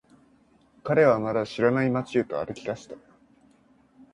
[0.83, 2.95] 彼はまだ知らない街へと歩き出した。